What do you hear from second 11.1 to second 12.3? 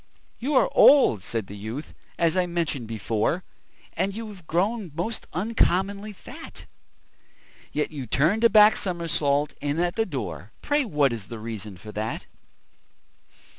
is the reason for that?"